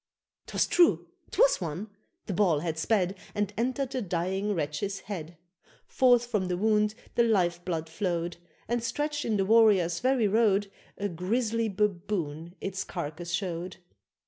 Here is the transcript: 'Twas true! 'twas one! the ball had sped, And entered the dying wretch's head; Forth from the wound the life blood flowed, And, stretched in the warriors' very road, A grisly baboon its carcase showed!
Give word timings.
'Twas 0.47 0.65
true! 0.65 1.05
'twas 1.29 1.61
one! 1.61 1.87
the 2.25 2.33
ball 2.33 2.61
had 2.61 2.75
sped, 2.75 3.13
And 3.35 3.53
entered 3.55 3.91
the 3.91 4.01
dying 4.01 4.55
wretch's 4.55 5.01
head; 5.01 5.37
Forth 5.85 6.25
from 6.25 6.47
the 6.47 6.57
wound 6.57 6.95
the 7.13 7.21
life 7.21 7.63
blood 7.63 7.87
flowed, 7.87 8.37
And, 8.67 8.81
stretched 8.83 9.25
in 9.25 9.37
the 9.37 9.45
warriors' 9.45 9.99
very 9.99 10.27
road, 10.27 10.71
A 10.97 11.07
grisly 11.07 11.69
baboon 11.69 12.55
its 12.59 12.83
carcase 12.83 13.31
showed! 13.31 13.77